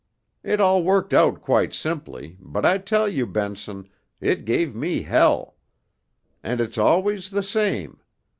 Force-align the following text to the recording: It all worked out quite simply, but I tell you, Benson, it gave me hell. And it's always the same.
It 0.41 0.59
all 0.59 0.81
worked 0.81 1.13
out 1.13 1.41
quite 1.41 1.75
simply, 1.75 2.35
but 2.41 2.65
I 2.65 2.79
tell 2.79 3.07
you, 3.07 3.27
Benson, 3.27 3.87
it 4.19 4.45
gave 4.45 4.73
me 4.73 5.03
hell. 5.03 5.57
And 6.41 6.59
it's 6.59 6.79
always 6.79 7.29
the 7.29 7.43
same. 7.43 7.99